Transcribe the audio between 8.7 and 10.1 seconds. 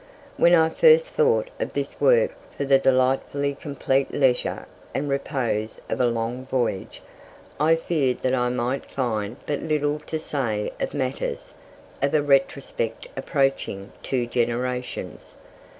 find but little